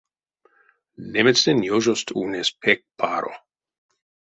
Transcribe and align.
Немецтнень 1.15 1.63
ёжост 1.75 2.07
ульнесь 2.19 2.55
пек 2.61 2.79
паро. 2.99 3.33